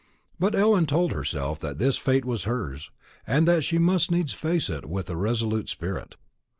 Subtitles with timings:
[0.39, 2.89] But Ellen told herself that this fate was hers,
[3.27, 6.15] and that she must needs face it with a resolute spirit.